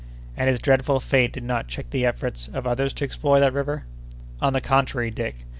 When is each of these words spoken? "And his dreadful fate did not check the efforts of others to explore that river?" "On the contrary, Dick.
"And 0.35 0.49
his 0.49 0.57
dreadful 0.57 0.99
fate 0.99 1.31
did 1.31 1.43
not 1.43 1.67
check 1.67 1.91
the 1.91 2.07
efforts 2.07 2.47
of 2.47 2.65
others 2.65 2.91
to 2.93 3.05
explore 3.05 3.39
that 3.39 3.53
river?" 3.53 3.83
"On 4.41 4.51
the 4.51 4.59
contrary, 4.59 5.11
Dick. 5.11 5.45